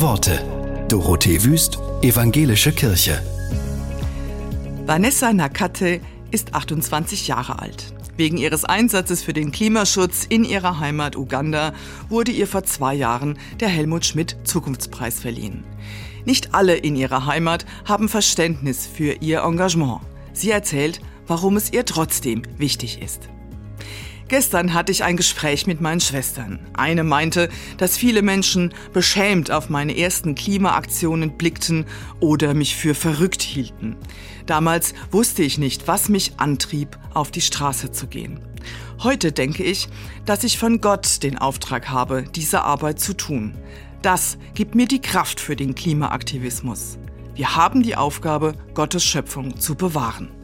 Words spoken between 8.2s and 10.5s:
ihres Einsatzes für den Klimaschutz in